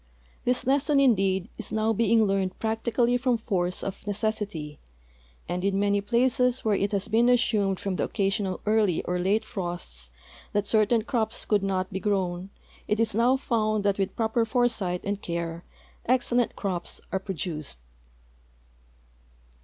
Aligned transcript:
This 0.45 0.65
lesson, 0.65 0.99
indeed, 0.99 1.47
is 1.59 1.71
now 1.71 1.93
being 1.93 2.25
learned 2.25 2.57
practically 2.57 3.17
from 3.17 3.37
force 3.37 3.83
of 3.83 4.07
necessity, 4.07 4.79
and 5.47 5.63
in 5.63 5.79
many 5.79 6.01
places 6.01 6.65
where 6.65 6.73
it 6.73 6.91
has 6.91 7.07
been 7.07 7.29
assumed 7.29 7.79
from 7.79 7.97
the 7.97 8.03
occasional 8.05 8.61
early 8.65 9.03
or 9.03 9.19
late 9.19 9.45
frosts 9.45 10.09
that 10.53 10.65
certain 10.65 11.03
crops 11.03 11.45
could 11.45 11.61
not 11.61 11.93
be 11.93 11.99
grown 11.99 12.49
it 12.87 12.99
is 12.99 13.13
now 13.13 13.37
found 13.37 13.83
that 13.83 13.99
with 13.99 14.15
j)roper 14.15 14.47
foresight 14.47 15.01
and 15.03 15.21
care 15.21 15.63
ex 16.07 16.31
cellent 16.31 16.55
crops 16.55 16.99
are 17.11 17.19
])roduced. 17.19 17.77